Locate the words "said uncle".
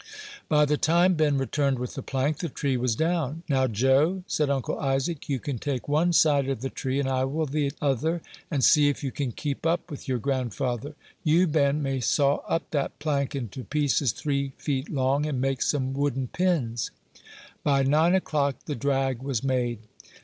4.25-4.79